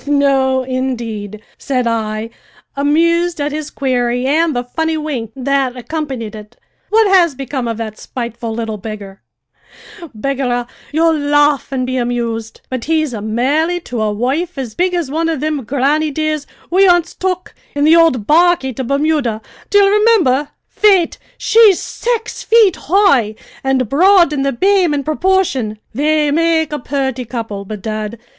"No, 0.07 0.63
indeed," 0.63 1.43
said 1.59 1.85
I, 1.85 2.31
amused 2.75 3.39
at 3.39 3.51
his 3.51 3.69
query 3.69 4.25
and 4.25 4.55
the 4.55 4.63
funny 4.63 4.97
wink 4.97 5.31
that 5.35 5.77
accompanied 5.77 6.33
it. 6.33 6.57
"What 6.89 7.05
has 7.09 7.35
become 7.35 7.67
of 7.67 7.77
that 7.77 7.99
spiteful 7.99 8.51
little 8.51 8.77
beggar?" 8.79 9.21
"Begorrah, 10.19 10.65
ye'll 10.91 11.15
laugh 11.15 11.71
an' 11.71 11.85
be 11.85 11.97
amused, 11.97 12.61
but 12.67 12.85
he's 12.85 13.13
marri'd 13.13 13.85
to 13.85 14.01
a 14.01 14.11
wife 14.11 14.57
as 14.57 14.73
big 14.73 14.95
as 14.95 15.11
one 15.11 15.29
of 15.29 15.39
thim 15.41 15.63
grannydeers 15.67 16.47
we 16.71 16.87
onst 16.87 17.19
took 17.19 17.53
in 17.75 17.83
the 17.83 17.93
ould 17.95 18.25
barquey 18.25 18.73
to 18.77 18.83
Bermuda, 18.83 19.39
d'ye 19.69 19.81
rimimber? 19.87 20.47
Faith, 20.67 21.19
she's 21.37 21.79
saix 21.79 22.41
feet 22.43 22.75
hoigh, 22.87 23.35
an' 23.63 23.77
broad 23.77 24.33
in 24.33 24.41
the 24.41 24.51
b'ame 24.51 24.95
in 24.95 25.03
proporshi'n. 25.03 25.77
They 25.93 26.31
make 26.31 26.73
a 26.73 26.79
purty 26.79 27.23
couple, 27.23 27.65
bedad! 27.65 28.17